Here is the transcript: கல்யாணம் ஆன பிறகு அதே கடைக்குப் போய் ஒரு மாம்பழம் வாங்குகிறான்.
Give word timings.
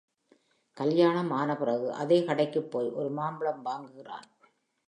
கல்யாணம் 0.77 1.31
ஆன 1.31 1.55
பிறகு 1.55 1.93
அதே 1.93 2.19
கடைக்குப் 2.23 2.71
போய் 2.71 2.89
ஒரு 2.91 3.09
மாம்பழம் 3.09 3.65
வாங்குகிறான். 3.65 4.27